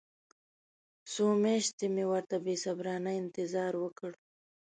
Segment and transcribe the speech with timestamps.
[1.11, 4.11] څو میاشتې مې ورته بې صبرانه انتظار وکړ.